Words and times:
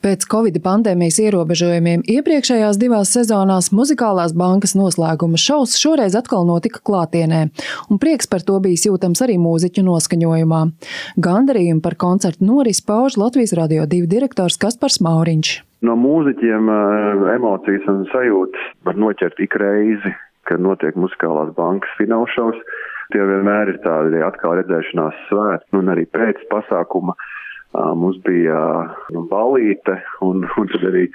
Pēc 0.00 0.22
Covid 0.32 0.54
pandēmijas 0.64 1.18
ierobežojumiem 1.20 2.00
iepriekšējās 2.08 2.78
divās 2.80 3.10
sezonās 3.12 3.66
muzikālās 3.76 4.32
bankas 4.32 4.72
noslēguma 4.72 5.36
šovs 5.36 5.74
šoreiz 5.76 6.14
atkal 6.16 6.46
notika 6.48 6.80
klātienē, 6.88 7.40
un 7.92 8.00
prieks 8.00 8.30
par 8.32 8.40
to 8.48 8.56
bijis 8.64 8.86
jūtams 8.88 9.20
arī 9.26 9.36
mūziķu 9.42 9.84
noskaņojumā. 9.84 10.60
Gandarījumu 11.26 11.84
par 11.84 11.98
koncertu 12.00 12.48
norisi 12.48 12.86
pauž 12.88 13.18
Latvijas 13.20 13.52
Radio 13.60 13.84
2 13.84 14.08
direktors 14.08 14.56
Kaspars 14.62 15.02
Mauriņš. 15.04 15.50
No 15.84 15.98
mūziķiem 16.00 16.72
eh, 16.72 17.20
emocijas 17.34 17.84
un 17.92 18.06
sajūtas 18.08 18.72
var 18.88 18.96
noķert 19.04 19.44
ik 19.44 19.58
reizi, 19.60 20.14
kad 20.48 20.64
notiek 20.64 20.96
muzikālās 20.96 21.52
bankas 21.60 21.92
finālšovs. 22.00 22.64
Tie 23.12 23.20
vienmēr 23.20 23.74
ir 23.74 23.82
tādi 23.84 24.24
atkal 24.24 24.56
redzēšanās 24.62 25.24
svētki, 25.28 25.76
un 25.76 25.92
arī 25.92 26.08
pēc 26.08 26.40
pasākuma 26.48 27.18
Mums 27.74 28.18
bija 28.26 28.60
balīte 29.30 30.00
un, 30.26 30.42
un 30.58 30.72
tad 30.72 30.88
arī 30.90 31.06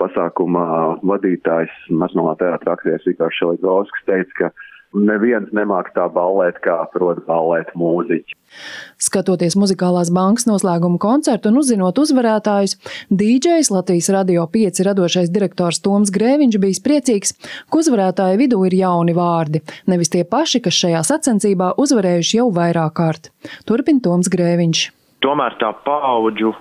pasākuma 0.00 0.64
vadītājs 1.04 1.74
Nacionālā 1.90 2.38
teātra 2.40 2.76
aktieris 2.78 3.06
Vikārs 3.08 3.36
Šeligovskis 3.36 4.06
teica, 4.08 4.34
ka 4.38 4.50
neviens 4.96 5.50
nemāk 5.52 5.90
tā 5.92 6.06
ballēt, 6.12 6.60
kā 6.64 6.78
prot 6.94 7.20
ballēt 7.26 7.74
mūziķi. 7.76 8.36
Skatoties 9.04 9.58
muzikālās 9.60 10.08
bankas 10.14 10.46
noslēguma 10.48 10.96
koncertu 11.02 11.52
un 11.52 11.60
uzzinot 11.60 12.00
uzvarētājus, 12.00 12.78
DJs 13.12 13.68
Latvijas 13.74 14.08
Radio 14.14 14.46
5 14.48 14.80
radošais 14.88 15.32
direktors 15.34 15.82
Toms 15.84 16.12
Grēviņš 16.14 16.60
bijis 16.62 16.80
priecīgs, 16.84 17.34
ka 17.68 17.82
uzvarētāju 17.82 18.40
vidū 18.40 18.62
ir 18.70 18.78
jauni 18.80 19.16
vārdi, 19.18 19.60
nevis 19.90 20.14
tie 20.14 20.24
paši, 20.24 20.64
kas 20.64 20.80
šajā 20.80 21.04
sacensībā 21.12 21.74
uzvarējuši 21.76 22.40
jau 22.40 22.48
vairāk 22.54 22.96
kārt. 22.96 23.34
Turpin 23.68 24.00
Toms 24.00 24.32
Grēviņš 24.32 24.88
tomēr 25.24 25.56
tā 25.60 25.72
paudžu 25.86 26.54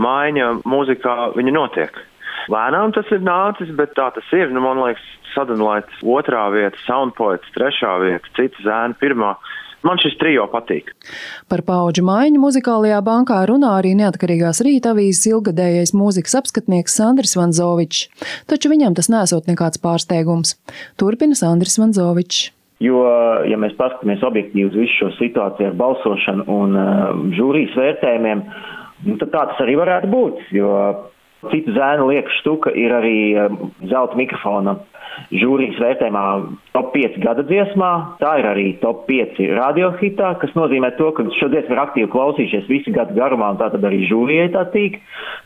maiņa 0.00 0.52
mūzikā 0.68 1.16
viņa 1.36 1.54
notiek. 1.54 2.02
Lēnām 2.48 2.94
tas 2.96 3.08
ir 3.12 3.20
nācis, 3.24 3.70
bet 3.76 3.92
tā 3.98 4.08
tas 4.14 4.34
ir. 4.36 4.52
Nu, 4.54 4.62
man 4.64 4.80
liekas, 4.80 5.04
Sadonlaits 5.34 6.02
otrā 6.02 6.46
vieta, 6.54 6.78
Soundpoets 6.86 7.50
trešā 7.56 7.98
vieta, 8.00 8.30
cita 8.38 8.64
zēna 8.64 8.96
pirmā. 9.00 9.34
Man 9.86 10.00
šis 10.02 10.16
trijo 10.18 10.48
patīk. 10.50 10.90
Par 11.46 11.62
paudžu 11.66 12.02
maiņu 12.08 12.40
muzikālajā 12.42 12.98
bankā 13.06 13.44
runā 13.46 13.76
arī 13.78 13.92
neatkarīgās 14.00 14.58
rīta 14.66 14.90
avīzes 14.90 15.28
ilgadējais 15.30 15.94
mūzikas 15.94 16.34
apskatnieks 16.40 16.98
Sandrs 16.98 17.36
Vanzovičs, 17.38 18.08
taču 18.50 18.72
viņam 18.72 18.98
tas 18.98 19.10
nesot 19.12 19.46
nekāds 19.46 19.78
pārsteigums. 19.84 20.56
Turpina 20.98 21.38
Sandrs 21.38 21.78
Vanzovičs. 21.78 22.48
Jo, 22.78 22.98
ja 23.50 23.58
mēs 23.58 23.74
paskatāmies 23.74 24.22
objektīvi 24.22 24.68
uz 24.68 24.76
visu 24.78 24.94
šo 25.00 25.08
situāciju 25.16 25.72
ar 25.72 25.78
balsošanu 25.80 26.44
un 26.54 26.76
uh, 26.78 27.08
žūrijas 27.34 27.74
vērtējumiem, 27.74 28.42
nu, 29.08 29.16
tad 29.18 29.32
tā 29.32 29.40
tas 29.50 29.62
arī 29.64 29.74
varētu 29.80 30.10
būt. 30.12 30.44
Jo 30.54 30.68
citu 31.52 31.74
zēnu 31.76 32.10
lieka 32.10 32.32
štuka 32.40 32.74
ir 32.74 32.94
arī 32.94 33.18
uh, 33.34 33.58
zelta 33.90 34.18
mikrofona 34.18 34.78
žūrijas 35.34 35.78
vērtējumā 35.82 36.22
top 36.74 36.92
5 36.94 37.18
gada 37.22 37.44
dziesmā. 37.48 37.90
Tā 38.20 38.34
ir 38.40 38.48
arī 38.48 38.66
top 38.82 39.04
5 39.08 39.40
radiohitā, 39.58 40.32
kas 40.42 40.54
nozīmē 40.56 40.92
to, 40.98 41.10
ka 41.16 41.26
šo 41.38 41.50
dziesmu 41.52 41.74
ir 41.74 41.82
aktīvi 41.82 42.10
klausījušies 42.12 42.68
visu 42.70 42.94
gadu 42.94 43.16
garumā, 43.18 43.52
un 43.54 43.60
tā 43.60 43.70
tad 43.74 43.84
arī 43.88 44.04
žūrijai 44.10 44.50
tā 44.54 44.64
tīk. 44.74 45.00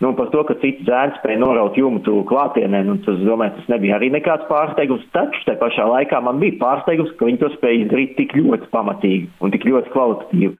Nu, 0.04 0.12
par 0.18 0.30
to, 0.34 0.44
ka 0.48 0.58
cits 0.62 0.86
zēns 0.88 1.18
spēja 1.20 1.40
noraut 1.42 1.78
jumtu 1.78 2.20
klātienē, 2.28 2.82
nu, 2.88 2.98
tas, 3.06 3.20
domāju, 3.24 3.56
tas 3.58 3.70
nebija 3.72 3.98
arī 3.98 4.12
nekāds 4.14 4.48
pārsteigums. 4.50 5.06
Taču 5.16 5.44
te 5.46 5.56
pašā 5.60 5.86
laikā 5.88 6.20
man 6.24 6.42
bija 6.42 6.58
pārsteigums, 6.62 7.14
ka 7.18 7.28
viņi 7.28 7.42
to 7.42 7.52
spēja 7.56 7.86
izdarīt 7.86 8.16
tik 8.18 8.36
ļoti 8.38 8.70
pamatīgi 8.74 9.30
un 9.42 9.54
tik 9.54 9.66
ļoti 9.68 9.94
kvalitatīvi. 9.94 10.54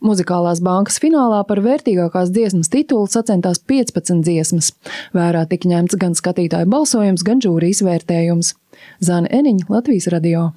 Muzikālās 0.00 0.62
bankas 0.64 0.96
finālā 1.02 1.42
par 1.48 1.60
vērtīgākās 1.60 2.32
dziesmas 2.32 2.72
titulu 2.72 3.04
sacentās 3.12 3.60
15 3.68 4.24
dziesmas. 4.24 4.72
Vērā 5.16 5.44
tika 5.50 5.68
ņemts 5.68 5.98
gan 6.00 6.16
skatītāju 6.16 6.70
balsojums, 6.72 7.24
gan 7.26 7.44
žūrijas 7.44 7.84
vērtējums. 7.84 8.54
Zana 9.04 9.28
Eniņa, 9.28 9.68
Latvijas 9.68 10.08
radio. 10.14 10.48